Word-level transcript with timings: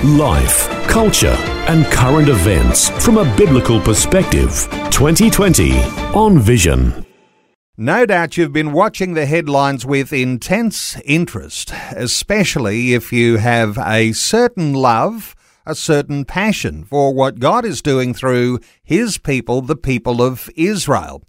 Life, 0.00 0.68
culture, 0.88 1.36
and 1.68 1.84
current 1.86 2.28
events 2.28 2.88
from 3.04 3.18
a 3.18 3.36
biblical 3.36 3.80
perspective. 3.80 4.66
2020 4.90 5.78
on 6.12 6.40
Vision. 6.40 7.06
No 7.76 8.04
doubt 8.04 8.36
you've 8.36 8.52
been 8.52 8.72
watching 8.72 9.14
the 9.14 9.26
headlines 9.26 9.86
with 9.86 10.12
intense 10.12 10.96
interest, 11.04 11.72
especially 11.94 12.94
if 12.94 13.12
you 13.12 13.36
have 13.36 13.78
a 13.78 14.10
certain 14.10 14.74
love, 14.74 15.36
a 15.64 15.76
certain 15.76 16.24
passion 16.24 16.82
for 16.82 17.14
what 17.14 17.38
God 17.38 17.64
is 17.64 17.80
doing 17.80 18.12
through 18.12 18.58
His 18.82 19.18
people, 19.18 19.62
the 19.62 19.76
people 19.76 20.20
of 20.20 20.50
Israel. 20.56 21.22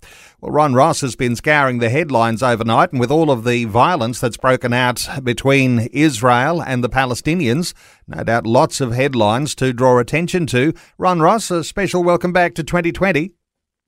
Well, 0.44 0.52
Ron 0.52 0.74
Ross 0.74 1.00
has 1.00 1.16
been 1.16 1.38
scouring 1.38 1.80
the 1.80 1.90
headlines 1.90 2.44
overnight, 2.44 2.92
and 2.92 3.00
with 3.00 3.10
all 3.10 3.32
of 3.32 3.46
the 3.46 3.64
violence 3.64 4.20
that's 4.20 4.36
broken 4.36 4.74
out 4.74 5.08
between 5.24 5.88
Israel 5.94 6.62
and 6.62 6.84
the 6.84 6.90
Palestinians, 6.90 7.74
no 8.10 8.26
doubt 8.26 8.46
lots 8.46 8.82
of 8.82 8.92
headlines 8.92 9.56
to 9.56 9.72
draw 9.72 10.00
attention 10.00 10.46
to. 10.48 10.74
Ron 10.98 11.22
Ross, 11.22 11.50
a 11.50 11.64
special 11.64 12.04
welcome 12.04 12.34
back 12.34 12.56
to 12.56 12.64
2020. 12.66 13.32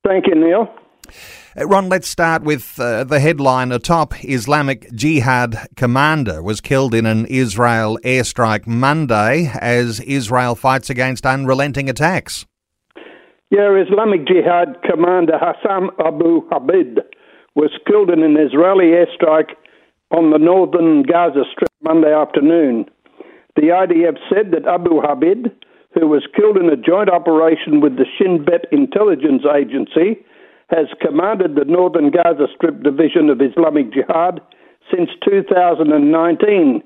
Thank 0.07 0.27
you, 0.27 0.35
Neil. 0.35 0.73
Uh, 1.57 1.67
Ron, 1.67 1.89
let's 1.89 2.07
start 2.07 2.43
with 2.43 2.79
uh, 2.79 3.03
the 3.03 3.19
headline 3.19 3.73
atop 3.73 4.23
Islamic 4.23 4.89
Jihad 4.93 5.67
commander 5.75 6.41
was 6.41 6.61
killed 6.61 6.95
in 6.95 7.05
an 7.05 7.25
Israel 7.25 7.99
airstrike 8.05 8.65
Monday 8.65 9.51
as 9.59 9.99
Israel 9.99 10.55
fights 10.55 10.89
against 10.89 11.25
unrelenting 11.25 11.89
attacks. 11.89 12.45
Yeah, 13.55 13.71
Islamic 13.79 14.27
Jihad 14.27 14.83
commander 14.83 15.39
Hassan 15.39 15.87
Abu 16.05 16.43
Habib 16.51 16.99
was 17.55 17.71
killed 17.87 18.09
in 18.09 18.21
an 18.21 18.35
Israeli 18.35 18.91
airstrike 18.91 19.55
on 20.11 20.31
the 20.31 20.37
northern 20.37 21.03
Gaza 21.03 21.47
Strip 21.53 21.71
Monday 21.81 22.11
afternoon. 22.11 22.83
The 23.55 23.71
IDF 23.71 24.19
said 24.27 24.51
that 24.51 24.67
Abu 24.67 24.99
Habib, 24.99 25.45
who 25.93 26.05
was 26.05 26.27
killed 26.35 26.57
in 26.57 26.67
a 26.67 26.75
joint 26.75 27.09
operation 27.09 27.79
with 27.79 27.95
the 27.95 28.03
Shin 28.19 28.43
Bet 28.43 28.67
intelligence 28.73 29.43
agency, 29.47 30.19
has 30.67 30.91
commanded 30.99 31.55
the 31.55 31.63
northern 31.63 32.11
Gaza 32.11 32.51
Strip 32.57 32.83
division 32.83 33.29
of 33.29 33.39
Islamic 33.39 33.87
Jihad 33.93 34.41
since 34.91 35.07
2019, 35.23 36.83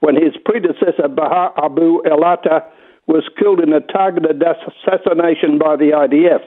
when 0.00 0.16
his 0.16 0.36
predecessor 0.44 1.08
Baha 1.08 1.56
Abu 1.64 2.02
Elata 2.04 2.68
was 3.10 3.26
killed 3.36 3.58
in 3.58 3.72
a 3.72 3.80
targeted 3.80 4.38
assassination 4.38 5.58
by 5.58 5.74
the 5.74 5.90
IDF. 5.90 6.46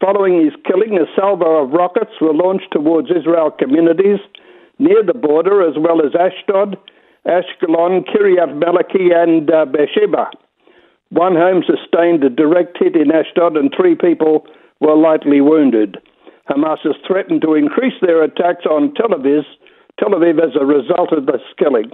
Following 0.00 0.42
his 0.42 0.56
killing, 0.64 0.96
a 0.96 1.04
salvo 1.14 1.62
of 1.64 1.72
rockets 1.72 2.16
were 2.20 2.32
launched 2.32 2.72
towards 2.72 3.10
Israel 3.12 3.50
communities 3.50 4.18
near 4.78 5.04
the 5.04 5.12
border, 5.12 5.60
as 5.60 5.76
well 5.76 6.00
as 6.00 6.16
Ashdod, 6.16 6.78
Ashkelon, 7.26 8.08
Kiryat 8.08 8.56
Malachi, 8.56 9.12
and 9.12 9.50
uh, 9.50 9.66
Beersheba. 9.66 10.30
One 11.10 11.34
home 11.36 11.62
sustained 11.66 12.24
a 12.24 12.30
direct 12.30 12.78
hit 12.80 12.96
in 12.96 13.12
Ashdod, 13.12 13.56
and 13.56 13.72
three 13.76 13.94
people 13.94 14.46
were 14.80 14.96
lightly 14.96 15.40
wounded. 15.40 15.98
Hamas 16.48 16.78
has 16.84 16.96
threatened 17.06 17.42
to 17.42 17.54
increase 17.54 17.98
their 18.00 18.22
attacks 18.22 18.64
on 18.64 18.94
Tel 18.94 19.10
Aviv, 19.10 19.44
Tel 19.98 20.10
Aviv 20.10 20.38
as 20.40 20.56
a 20.58 20.64
result 20.64 21.12
of 21.12 21.26
this 21.26 21.42
killing. 21.58 21.90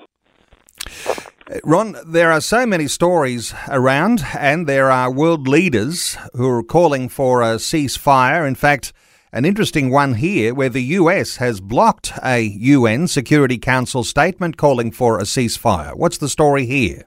Ron, 1.62 1.96
there 2.04 2.32
are 2.32 2.40
so 2.40 2.66
many 2.66 2.88
stories 2.88 3.54
around, 3.68 4.24
and 4.36 4.66
there 4.66 4.90
are 4.90 5.12
world 5.12 5.46
leaders 5.46 6.16
who 6.34 6.48
are 6.48 6.64
calling 6.64 7.08
for 7.08 7.42
a 7.42 7.56
ceasefire. 7.56 8.46
In 8.46 8.56
fact, 8.56 8.92
an 9.32 9.44
interesting 9.44 9.90
one 9.90 10.14
here 10.14 10.52
where 10.52 10.68
the 10.68 10.82
US 10.98 11.36
has 11.36 11.60
blocked 11.60 12.12
a 12.24 12.40
UN 12.40 13.06
Security 13.06 13.56
Council 13.56 14.02
statement 14.02 14.56
calling 14.56 14.90
for 14.90 15.18
a 15.18 15.22
ceasefire. 15.22 15.94
What's 15.96 16.18
the 16.18 16.28
story 16.28 16.66
here? 16.66 17.04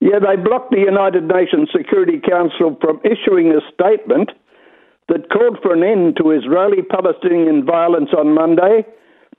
Yeah, 0.00 0.18
they 0.18 0.36
blocked 0.36 0.70
the 0.70 0.80
United 0.80 1.24
Nations 1.24 1.70
Security 1.74 2.20
Council 2.20 2.76
from 2.82 3.00
issuing 3.02 3.50
a 3.50 3.60
statement 3.72 4.30
that 5.08 5.30
called 5.30 5.58
for 5.62 5.72
an 5.72 5.82
end 5.82 6.18
to 6.18 6.32
Israeli 6.32 6.82
Palestinian 6.82 7.64
violence 7.64 8.10
on 8.16 8.34
Monday 8.34 8.84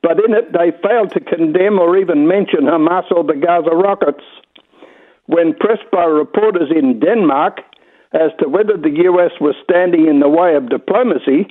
but 0.02 0.24
in 0.24 0.34
it 0.34 0.54
they 0.54 0.72
failed 0.82 1.12
to 1.12 1.20
condemn 1.20 1.80
or 1.80 1.98
even 1.98 2.28
mention 2.28 2.62
Hamas 2.66 3.12
or 3.12 3.24
the 3.24 3.36
Gaza 3.36 3.76
rockets. 3.76 4.24
When 5.28 5.54
pressed 5.54 5.90
by 5.92 6.06
reporters 6.06 6.72
in 6.76 7.00
Denmark 7.00 7.60
as 8.14 8.32
to 8.40 8.50
whether 8.50 8.78
the 8.78 9.04
US 9.12 9.32
was 9.40 9.56
standing 9.64 10.08
in 10.08 10.20
the 10.20 10.30
way 10.30 10.56
of 10.56 10.70
diplomacy, 10.70 11.48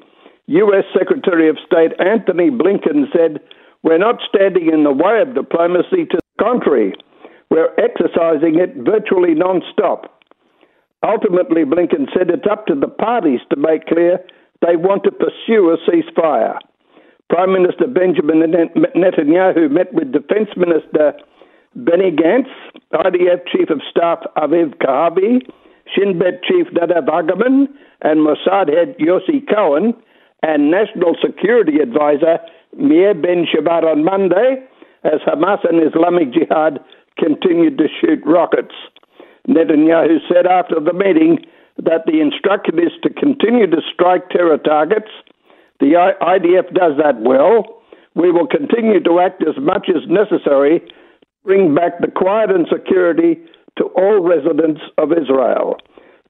US 0.47 0.85
Secretary 0.97 1.49
of 1.49 1.59
State 1.67 1.93
Antony 2.01 2.51
Blinken 2.51 3.13
said, 3.13 3.41
We're 3.83 3.99
not 3.99 4.21
standing 4.29 4.73
in 4.73 4.83
the 4.83 4.93
way 4.93 5.21
of 5.21 5.35
diplomacy, 5.35 6.07
to 6.11 6.17
the 6.17 6.43
contrary, 6.45 6.95
we're 7.51 7.73
exercising 7.79 8.59
it 8.59 8.75
virtually 8.77 9.35
non 9.35 9.63
stop. 9.73 10.21
Ultimately, 11.03 11.65
Blinken 11.65 12.09
said 12.13 12.31
it's 12.31 12.47
up 12.51 12.67
to 12.67 12.75
the 12.75 12.89
parties 12.89 13.41
to 13.51 13.57
make 13.57 13.87
clear 13.87 14.19
they 14.67 14.77
want 14.77 15.05
to 15.05 15.13
pursue 15.13 15.71
a 15.71 15.79
ceasefire. 15.89 16.59
Prime 17.39 17.53
Minister 17.53 17.87
Benjamin 17.87 18.51
Netanyahu 18.97 19.71
met 19.71 19.95
with 19.95 20.11
Defense 20.11 20.49
Minister 20.57 21.13
Benny 21.77 22.11
Gantz, 22.11 22.51
IDF 22.93 23.47
Chief 23.47 23.71
of 23.71 23.81
Staff 23.89 24.27
Aviv 24.37 24.75
Kochavi, 24.79 25.49
Shin 25.95 26.19
Bet 26.19 26.43
Chief 26.43 26.67
Nadav 26.75 27.07
Argaman, 27.07 27.69
and 28.03 28.27
Mossad 28.27 28.67
head 28.75 28.97
Yossi 28.99 29.47
Cohen, 29.49 29.95
and 30.43 30.73
National 30.73 31.15
Security 31.25 31.79
Advisor 31.79 32.41
Meir 32.77 33.15
Ben 33.15 33.47
Shabbat 33.47 33.85
on 33.85 34.05
Monday, 34.05 34.67
as 35.05 35.21
Hamas 35.25 35.63
and 35.63 35.81
Islamic 35.81 36.33
Jihad 36.33 36.81
continued 37.21 37.79
to 37.79 37.87
shoot 38.01 38.19
rockets. 38.27 38.75
Netanyahu 39.47 40.19
said 40.27 40.49
after 40.49 40.81
the 40.81 40.93
meeting 40.93 41.47
that 41.77 42.03
the 42.05 42.21
instruction 42.21 42.81
is 42.81 42.91
to 43.05 43.11
continue 43.11 43.69
to 43.69 43.81
strike 43.95 44.29
terror 44.31 44.59
targets 44.59 45.13
the 45.81 45.95
IDF 46.21 46.75
does 46.75 46.97
that 46.99 47.21
well. 47.21 47.83
We 48.15 48.33
will 48.33 48.47
continue 48.47 49.03
to 49.03 49.21
act 49.21 49.43
as 49.43 49.55
much 49.63 49.89
as 49.89 50.09
necessary 50.09 50.81
to 50.81 50.95
bring 51.45 51.75
back 51.75 52.01
the 52.01 52.11
quiet 52.11 52.51
and 52.51 52.67
security 52.71 53.39
to 53.77 53.85
all 53.97 54.21
residents 54.21 54.81
of 54.99 55.13
Israel. 55.13 55.77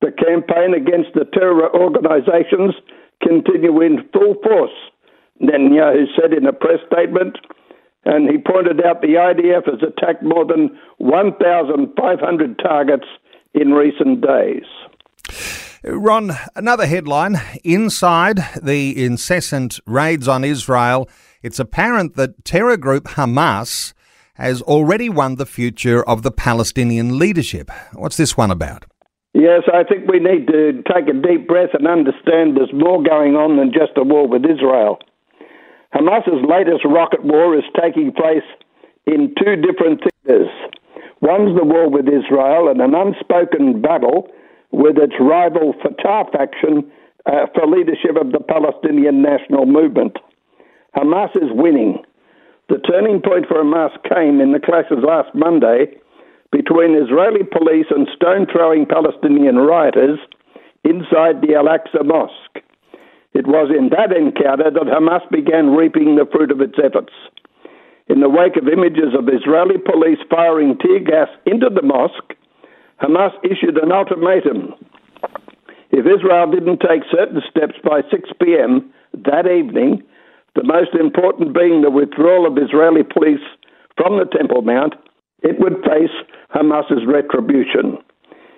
The 0.00 0.12
campaign 0.12 0.74
against 0.74 1.14
the 1.14 1.24
terror 1.32 1.74
organizations 1.74 2.74
continue 3.22 3.80
in 3.80 4.08
full 4.12 4.34
force, 4.42 4.76
Netanyahu 5.42 6.04
said 6.14 6.32
in 6.32 6.46
a 6.46 6.52
press 6.52 6.78
statement, 6.92 7.36
and 8.04 8.30
he 8.30 8.38
pointed 8.38 8.84
out 8.84 9.00
the 9.00 9.18
IDF 9.18 9.64
has 9.66 9.82
attacked 9.82 10.22
more 10.22 10.44
than 10.44 10.78
1,500 10.98 12.58
targets 12.58 13.06
in 13.54 13.72
recent 13.72 14.20
days. 14.20 14.64
Ron, 15.84 16.32
another 16.56 16.86
headline 16.86 17.40
inside 17.62 18.40
the 18.60 19.04
incessant 19.04 19.78
raids 19.86 20.26
on 20.26 20.42
Israel, 20.42 21.08
it's 21.40 21.60
apparent 21.60 22.16
that 22.16 22.44
terror 22.44 22.76
group 22.76 23.04
Hamas 23.04 23.94
has 24.34 24.60
already 24.62 25.08
won 25.08 25.36
the 25.36 25.46
future 25.46 26.02
of 26.02 26.22
the 26.22 26.32
Palestinian 26.32 27.18
leadership. 27.18 27.70
What's 27.92 28.16
this 28.16 28.36
one 28.36 28.50
about? 28.50 28.86
Yes, 29.34 29.62
I 29.72 29.84
think 29.84 30.10
we 30.10 30.18
need 30.18 30.48
to 30.48 30.82
take 30.92 31.06
a 31.08 31.12
deep 31.12 31.46
breath 31.46 31.70
and 31.74 31.86
understand 31.86 32.56
there's 32.56 32.72
more 32.72 33.00
going 33.00 33.36
on 33.36 33.56
than 33.56 33.72
just 33.72 33.96
a 33.96 34.02
war 34.02 34.26
with 34.26 34.42
Israel. 34.44 34.98
Hamas's 35.94 36.42
latest 36.48 36.84
rocket 36.84 37.24
war 37.24 37.56
is 37.56 37.64
taking 37.80 38.10
place 38.12 38.46
in 39.06 39.32
two 39.38 39.54
different 39.54 40.02
theaters. 40.02 40.50
One's 41.20 41.56
the 41.56 41.64
war 41.64 41.88
with 41.88 42.06
Israel 42.08 42.68
and 42.68 42.80
an 42.80 42.94
unspoken 42.94 43.80
battle 43.80 44.28
with 44.70 44.96
its 44.98 45.14
rival 45.20 45.74
Fatah 45.82 46.30
faction 46.32 46.90
uh, 47.26 47.46
for 47.54 47.66
leadership 47.66 48.16
of 48.20 48.32
the 48.32 48.40
Palestinian 48.40 49.22
national 49.22 49.66
movement. 49.66 50.16
Hamas 50.96 51.34
is 51.36 51.50
winning. 51.52 52.02
The 52.68 52.78
turning 52.78 53.20
point 53.22 53.46
for 53.48 53.62
Hamas 53.62 53.92
came 54.08 54.40
in 54.40 54.52
the 54.52 54.60
clashes 54.60 55.04
last 55.04 55.34
Monday 55.34 55.96
between 56.52 56.96
Israeli 56.96 57.44
police 57.44 57.86
and 57.90 58.08
stone 58.16 58.46
throwing 58.50 58.86
Palestinian 58.86 59.56
rioters 59.56 60.18
inside 60.84 61.40
the 61.40 61.54
Al 61.56 61.68
Aqsa 61.68 62.04
Mosque. 62.04 62.64
It 63.34 63.46
was 63.46 63.70
in 63.70 63.90
that 63.90 64.16
encounter 64.16 64.70
that 64.70 64.88
Hamas 64.88 65.28
began 65.30 65.76
reaping 65.76 66.16
the 66.16 66.28
fruit 66.30 66.50
of 66.50 66.60
its 66.60 66.78
efforts. 66.82 67.12
In 68.08 68.20
the 68.20 68.28
wake 68.28 68.56
of 68.56 68.68
images 68.68 69.12
of 69.12 69.28
Israeli 69.28 69.76
police 69.76 70.18
firing 70.30 70.78
tear 70.80 71.00
gas 71.00 71.28
into 71.44 71.68
the 71.68 71.82
mosque, 71.84 72.32
Hamas 73.00 73.32
issued 73.44 73.78
an 73.78 73.92
ultimatum. 73.92 74.74
If 75.90 76.04
Israel 76.06 76.50
didn't 76.50 76.80
take 76.80 77.02
certain 77.10 77.40
steps 77.48 77.74
by 77.82 78.02
6 78.10 78.30
p.m. 78.42 78.92
that 79.24 79.46
evening, 79.46 80.02
the 80.54 80.64
most 80.64 80.94
important 80.98 81.54
being 81.54 81.82
the 81.82 81.90
withdrawal 81.90 82.46
of 82.46 82.58
Israeli 82.58 83.02
police 83.02 83.44
from 83.96 84.18
the 84.18 84.26
Temple 84.26 84.62
Mount, 84.62 84.94
it 85.42 85.58
would 85.60 85.84
face 85.84 86.14
Hamas's 86.54 87.06
retribution. 87.06 87.98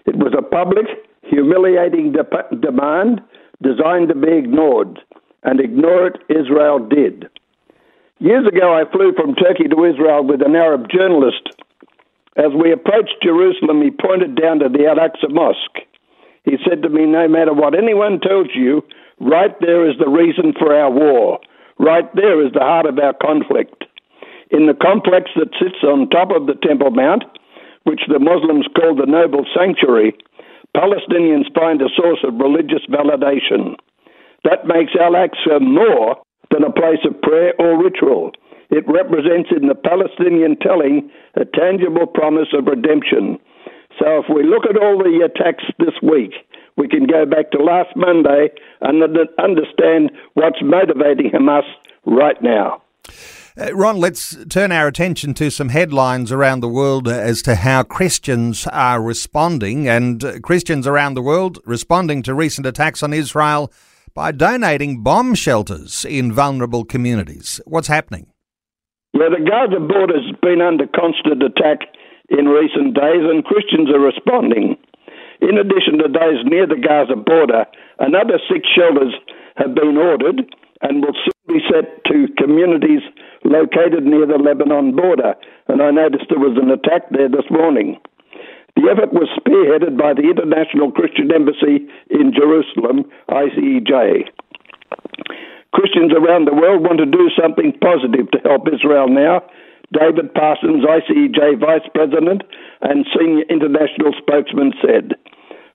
It 0.07 0.17
was 0.17 0.33
a 0.37 0.43
public, 0.43 0.87
humiliating 1.23 2.13
de- 2.13 2.57
demand 2.57 3.21
designed 3.63 4.09
to 4.09 4.15
be 4.15 4.33
ignored, 4.33 4.99
and 5.43 5.61
ignore 5.61 6.09
it 6.09 6.17
Israel 6.31 6.79
did. 6.79 7.29
Years 8.19 8.47
ago, 8.47 8.75
I 8.75 8.91
flew 8.91 9.13
from 9.15 9.35
Turkey 9.35 9.69
to 9.69 9.85
Israel 9.85 10.25
with 10.25 10.43
an 10.43 10.57
Arab 10.57 10.89
journalist. 10.91 11.60
As 12.37 12.53
we 12.55 12.73
approached 12.73 13.17
Jerusalem, 13.23 13.83
he 13.83 13.91
pointed 13.91 14.37
down 14.37 14.61
to 14.61 14.69
the 14.69 14.87
Al 14.87 14.97
Aqsa 14.97 15.31
Mosque. 15.31 15.83
He 16.45 16.57
said 16.69 16.83
to 16.83 16.89
me, 16.89 17.07
No 17.07 17.29
matter 17.29 17.53
what 17.53 17.75
anyone 17.75 18.21
tells 18.21 18.49
you, 18.55 18.83
right 19.21 19.55
there 19.61 19.89
is 19.89 19.99
the 19.99 20.09
reason 20.09 20.55
for 20.59 20.75
our 20.75 20.91
war. 20.91 21.41
Right 21.79 22.09
there 22.15 22.45
is 22.45 22.53
the 22.53 22.61
heart 22.61 22.87
of 22.87 22.99
our 22.99 23.15
conflict. 23.15 23.85
In 24.51 24.67
the 24.67 24.75
complex 24.75 25.31
that 25.37 25.55
sits 25.59 25.83
on 25.83 26.09
top 26.11 26.31
of 26.31 26.47
the 26.47 26.59
Temple 26.67 26.91
Mount, 26.91 27.25
which 27.85 28.03
the 28.09 28.19
Muslims 28.19 28.67
call 28.77 28.95
the 28.95 29.07
Noble 29.07 29.45
Sanctuary, 29.57 30.15
Palestinians 30.77 31.53
find 31.55 31.83
a 31.83 31.89
source 31.97 32.23
of 32.23 32.39
religious 32.39 32.85
validation. 32.91 33.75
That 34.45 34.67
makes 34.67 34.93
Al 34.95 35.13
Aqsa 35.13 35.61
more 35.61 36.17
than 36.51 36.65
a 36.65 36.73
place 36.73 37.03
of 37.05 37.21
prayer 37.23 37.55
or 37.59 37.83
ritual. 37.83 38.33
It 38.71 38.85
represents 38.87 39.51
in 39.51 39.69
the 39.69 39.75
Palestinian 39.75 40.57
telling 40.57 41.11
a 41.35 41.45
tangible 41.45 42.07
promise 42.07 42.49
of 42.57 42.67
redemption. 42.67 43.39
So 43.99 44.19
if 44.19 44.27
we 44.35 44.45
look 44.45 44.65
at 44.65 44.81
all 44.81 44.99
the 44.99 45.27
attacks 45.27 45.65
this 45.79 45.95
week, 46.03 46.33
we 46.77 46.89
can 46.89 47.07
go 47.07 47.27
back 47.27 47.51
to 47.51 47.59
last 47.59 47.91
Monday 47.97 48.49
and 48.81 49.03
understand 49.39 50.13
what's 50.35 50.63
motivating 50.63 51.31
Hamas 51.31 51.67
right 52.07 52.41
now. 52.43 52.83
Uh, 53.61 53.75
Ron, 53.75 53.99
let's 53.99 54.37
turn 54.49 54.71
our 54.71 54.87
attention 54.87 55.35
to 55.35 55.51
some 55.51 55.71
headlines 55.71 56.31
around 56.31 56.61
the 56.61 56.69
world 56.69 57.09
as 57.09 57.43
to 57.43 57.57
how 57.57 57.83
Christians 57.83 58.67
are 58.69 59.03
responding, 59.03 59.89
and 59.89 60.23
uh, 60.23 60.39
Christians 60.39 60.87
around 60.87 61.15
the 61.15 61.23
world 61.23 61.59
responding 61.67 62.23
to 62.23 62.35
recent 62.35 62.67
attacks 62.67 63.03
on 63.03 63.13
Israel 63.13 63.73
by 64.15 64.31
donating 64.31 65.03
bomb 65.03 65.35
shelters 65.35 66.05
in 66.05 66.33
vulnerable 66.33 66.85
communities. 66.85 67.61
What's 67.67 67.89
happening? 67.89 68.29
Yeah, 69.13 69.29
the 69.35 69.43
Gaza 69.43 69.81
border 69.81 70.23
has 70.23 70.31
been 70.41 70.61
under 70.61 70.87
constant 70.87 71.43
attack 71.43 71.91
in 72.31 72.47
recent 72.47 72.95
days, 72.95 73.27
and 73.27 73.45
Christians 73.45 73.91
are 73.91 73.99
responding. 73.99 74.79
In 75.43 75.59
addition 75.59 75.99
to 75.99 76.09
those 76.09 76.45
near 76.45 76.67
the 76.67 76.79
Gaza 76.79 77.17
border, 77.17 77.67
another 77.99 78.39
six 78.47 78.69
shelters 78.71 79.15
have 79.57 79.75
been 79.75 79.97
ordered 79.97 80.47
and 80.83 81.03
will 81.03 81.17
soon 81.17 81.43
be 81.49 81.61
set 81.67 82.05
to 82.07 82.29
communities 82.39 83.03
located 83.45 84.05
near 84.05 84.27
the 84.27 84.39
Lebanon 84.39 84.95
border. 84.95 85.35
And 85.69 85.83
I 85.83 85.91
noticed 85.91 86.27
there 86.29 86.39
was 86.39 86.57
an 86.61 86.71
attack 86.71 87.11
there 87.11 87.29
this 87.29 87.49
morning. 87.51 87.99
The 88.77 88.89
effort 88.91 89.13
was 89.13 89.29
spearheaded 89.37 89.99
by 89.99 90.15
the 90.15 90.31
International 90.31 90.93
Christian 90.93 91.33
Embassy 91.35 91.89
in 92.11 92.33
Jerusalem, 92.33 93.11
ICEJ. 93.29 94.29
Christians 95.73 96.13
around 96.13 96.47
the 96.47 96.55
world 96.55 96.83
want 96.83 96.99
to 96.99 97.07
do 97.07 97.31
something 97.39 97.73
positive 97.79 98.31
to 98.33 98.39
help 98.43 98.67
Israel 98.67 99.09
now. 99.09 99.43
David 99.93 100.35
Parsons, 100.35 100.85
ICEJ 100.87 101.59
Vice 101.59 101.87
President 101.95 102.43
and 102.83 103.07
Senior 103.15 103.45
International 103.51 104.15
Spokesman, 104.19 104.73
said, 104.83 105.15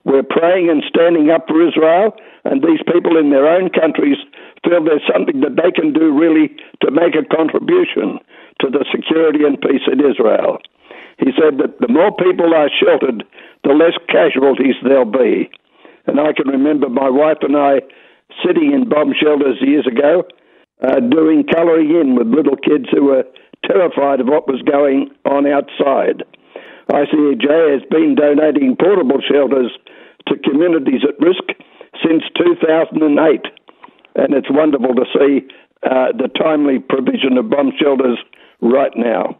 We're 0.03 0.23
praying 0.23 0.69
and 0.69 0.83
standing 0.87 1.31
up 1.31 1.47
for 1.47 1.59
Israel, 1.59 2.15
and 2.43 2.63
these 2.63 2.79
people 2.91 3.17
in 3.17 3.31
their 3.31 3.47
own 3.47 3.69
countries 3.69 4.17
feel 4.63 4.83
there's 4.83 5.03
something 5.11 5.41
that 5.41 5.55
they 5.59 5.71
can 5.71 5.91
do 5.91 6.15
really 6.15 6.55
to 6.81 6.91
make 6.91 7.15
a 7.15 7.27
contribution 7.27 8.19
to 8.61 8.69
the 8.71 8.85
security 8.91 9.43
and 9.43 9.59
peace 9.59 9.83
in 9.91 9.99
Israel. 9.99 10.59
He 11.19 11.31
said 11.35 11.59
that 11.59 11.79
the 11.79 11.91
more 11.91 12.11
people 12.15 12.53
are 12.53 12.71
sheltered, 12.71 13.23
the 13.63 13.75
less 13.75 13.95
casualties 14.07 14.75
there'll 14.83 15.05
be. 15.05 15.49
And 16.07 16.19
I 16.19 16.33
can 16.33 16.47
remember 16.47 16.89
my 16.89 17.09
wife 17.09 17.39
and 17.41 17.55
I 17.55 17.81
sitting 18.43 18.73
in 18.73 18.89
bomb 18.89 19.13
shelters 19.13 19.57
years 19.61 19.87
ago, 19.87 20.23
uh, 20.81 20.99
doing 20.99 21.45
colouring 21.45 21.91
in 21.91 22.15
with 22.15 22.27
little 22.27 22.57
kids 22.57 22.85
who 22.91 23.05
were 23.05 23.23
terrified 23.65 24.19
of 24.19 24.27
what 24.27 24.47
was 24.47 24.61
going 24.63 25.09
on 25.25 25.47
outside. 25.47 26.23
ICEJ 26.89 27.47
has 27.73 27.83
been 27.89 28.15
donating 28.15 28.75
portable 28.75 29.21
shelters 29.21 29.71
to 30.27 30.37
communities 30.43 31.01
at 31.07 31.19
risk 31.19 31.43
since 32.03 32.23
2008 32.37 33.41
and 34.15 34.33
it's 34.33 34.47
wonderful 34.49 34.95
to 34.95 35.05
see 35.13 35.47
uh, 35.83 36.11
the 36.17 36.29
timely 36.39 36.79
provision 36.79 37.37
of 37.37 37.49
bomb 37.49 37.71
shelters 37.79 38.17
right 38.61 38.93
now. 38.95 39.39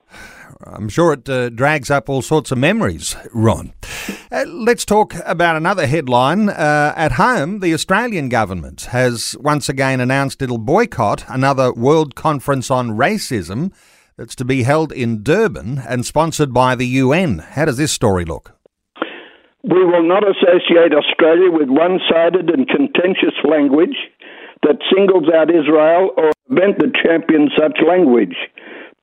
I'm 0.64 0.90
sure 0.90 1.14
it 1.14 1.28
uh, 1.28 1.50
drags 1.50 1.90
up 1.90 2.10
all 2.10 2.22
sorts 2.22 2.52
of 2.52 2.58
memories, 2.58 3.16
Ron. 3.34 3.74
Uh, 4.32 4.44
let's 4.48 4.86
talk 4.86 5.14
about 5.24 5.56
another 5.56 5.86
headline. 5.86 6.50
Uh, 6.50 6.94
at 6.96 7.14
home, 7.14 7.60
the 7.60 7.74
Australian 7.74 8.28
government 8.28 8.86
has 8.86 9.36
once 9.40 9.70
again 9.70 10.00
announced 10.00 10.42
it'll 10.42 10.58
boycott 10.58 11.24
another 11.28 11.72
World 11.72 12.16
Conference 12.16 12.72
on 12.72 12.90
Racism 12.92 13.72
that's 14.18 14.36
to 14.36 14.46
be 14.46 14.64
held 14.64 14.92
in 14.92 15.22
Durban 15.22 15.78
and 15.88 16.06
sponsored 16.06 16.54
by 16.54 16.74
the 16.74 16.88
UN. 16.88 17.40
How 17.40 17.66
does 17.66 17.78
this 17.78 17.92
story 17.92 18.26
look? 18.26 18.54
We 19.64 19.86
will 19.86 20.08
not 20.08 20.24
associate 20.24 20.94
Australia 20.94 21.52
with 21.52 21.70
one 21.70 22.00
sided 22.10 22.50
and 22.50 22.68
contentious 22.68 23.36
language 23.44 23.98
that 24.64 24.82
singles 24.94 25.30
out 25.36 25.50
Israel 25.50 26.12
or 26.18 26.32
invent 26.50 26.80
that 26.80 26.96
champions 26.96 27.52
such 27.58 27.78
language. 27.88 28.36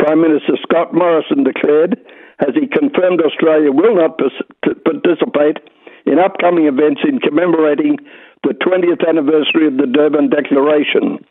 Prime 0.00 0.20
Minister 0.20 0.54
Scott 0.62 0.92
Morrison 0.92 1.44
declared, 1.44 1.96
as 2.42 2.54
he 2.54 2.66
confirmed 2.66 3.22
Australia 3.22 3.70
will 3.70 3.96
not 3.96 4.18
participate 4.18 5.58
in 6.06 6.18
upcoming 6.18 6.66
events 6.66 7.00
in 7.06 7.18
commemorating 7.20 7.96
the 8.42 8.54
20th 8.58 9.06
anniversary 9.06 9.66
of 9.68 9.78
the 9.78 9.86
Durban 9.86 10.30
Declaration. 10.30 11.22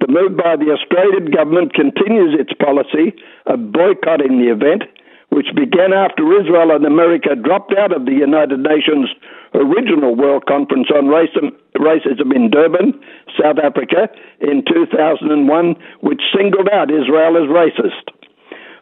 The 0.00 0.08
move 0.08 0.36
by 0.36 0.56
the 0.56 0.72
Australian 0.72 1.30
government 1.30 1.74
continues 1.74 2.32
its 2.40 2.56
policy 2.56 3.12
of 3.44 3.72
boycotting 3.72 4.40
the 4.40 4.48
event 4.48 4.84
which 5.30 5.46
began 5.54 5.92
after 5.92 6.26
Israel 6.40 6.72
and 6.72 6.84
America 6.84 7.36
dropped 7.36 7.72
out 7.78 7.94
of 7.94 8.04
the 8.04 8.12
United 8.12 8.58
Nations 8.60 9.08
original 9.54 10.16
World 10.16 10.46
Conference 10.46 10.88
on 10.90 11.06
Racism 11.06 12.34
in 12.34 12.50
Durban, 12.50 12.98
South 13.40 13.58
Africa, 13.62 14.08
in 14.40 14.64
2001, 14.66 15.76
which 16.00 16.20
singled 16.34 16.68
out 16.72 16.90
Israel 16.90 17.36
as 17.36 17.46
racist. 17.46 18.19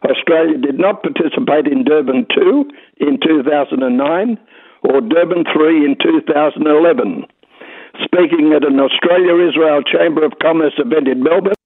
Australia 0.03 0.57
did 0.57 0.79
not 0.79 1.03
participate 1.03 1.67
in 1.67 1.83
Durban 1.83 2.25
2 2.33 2.69
in 3.01 3.19
2009 3.19 4.37
or 4.83 5.01
Durban 5.01 5.43
3 5.51 5.85
in 5.85 5.95
2011. 6.01 7.25
Speaking 8.03 8.53
at 8.55 8.63
an 8.63 8.79
Australia 8.79 9.35
Israel 9.43 9.83
Chamber 9.83 10.23
of 10.23 10.39
Commerce 10.41 10.77
event 10.77 11.07
in 11.07 11.23
Melbourne, 11.23 11.59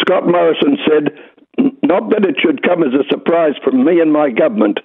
Scott 0.00 0.26
Morrison 0.26 0.76
said 0.82 1.14
not 1.82 2.10
that 2.10 2.26
it 2.26 2.36
should 2.40 2.62
come 2.62 2.82
as 2.82 2.94
a 2.94 3.06
surprise 3.08 3.54
from 3.62 3.84
me 3.84 4.00
and 4.00 4.12
my 4.12 4.30
government, 4.30 4.80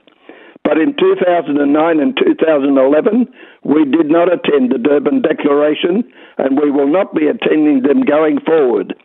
but 0.63 0.77
in 0.77 0.95
2009 0.95 2.00
and 2.00 2.17
2011, 2.17 3.27
we 3.63 3.85
did 3.85 4.09
not 4.09 4.31
attend 4.31 4.71
the 4.71 4.77
Durban 4.77 5.21
Declaration, 5.21 6.03
and 6.38 6.59
we 6.59 6.71
will 6.71 6.88
not 6.88 7.13
be 7.13 7.27
attending 7.27 7.83
them 7.83 8.01
going 8.03 8.39
forward. 8.39 8.95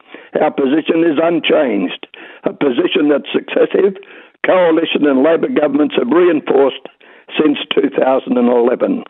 Our 0.41 0.51
position 0.51 1.05
is 1.05 1.19
unchanged, 1.23 2.07
a 2.45 2.53
position 2.53 3.09
that 3.09 3.23
successive 3.33 3.97
coalition 4.45 5.07
and 5.07 5.23
Labor 5.23 5.49
governments 5.49 5.95
have 5.99 6.09
reinforced 6.09 6.87
since 7.39 7.59
2011, 7.75 9.05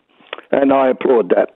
and 0.51 0.73
I 0.73 0.89
applaud 0.89 1.29
that. 1.29 1.49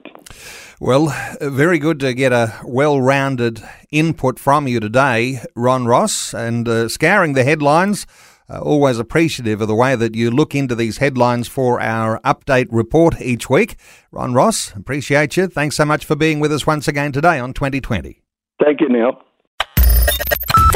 Well, 0.80 1.14
very 1.42 1.80
good 1.80 2.00
to 2.02 2.14
get 2.14 2.34
a 2.34 2.60
well 2.66 3.00
rounded 3.00 3.62
input 3.92 4.40
from 4.40 4.68
you 4.68 4.80
today, 4.80 5.40
Ron 5.56 5.86
Ross, 5.86 6.34
and 6.34 6.68
uh, 6.68 6.90
scouring 6.90 7.34
the 7.34 7.44
headlines. 7.44 8.06
Uh, 8.50 8.60
always 8.60 9.00
appreciative 9.00 9.62
of 9.62 9.70
the 9.70 9.76
way 9.76 9.96
that 9.96 10.16
you 10.16 10.30
look 10.30 10.54
into 10.54 10.76
these 10.76 10.98
headlines 10.98 11.48
for 11.48 11.80
our 11.80 12.20
update 12.26 12.68
report 12.72 13.20
each 13.22 13.50
week. 13.50 13.78
Ron 14.12 14.34
Ross, 14.34 14.76
appreciate 14.76 15.38
you. 15.38 15.48
Thanks 15.48 15.78
so 15.78 15.86
much 15.86 16.04
for 16.04 16.16
being 16.16 16.42
with 16.42 16.52
us 16.52 16.68
once 16.68 16.88
again 16.88 17.14
today 17.14 17.40
on 17.40 17.54
2020. 17.54 18.22
Thank 18.62 18.82
you, 18.82 18.90
Neil. 18.90 19.22